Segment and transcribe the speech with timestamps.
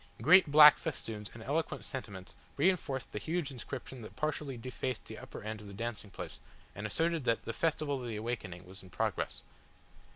[0.19, 5.43] Great black festoons and eloquent sentiments reinforced the huge inscription that partially defaced the upper
[5.43, 6.39] end of the dancing place,
[6.73, 9.43] and asserted that "The Festival of the Awakening" was in progress.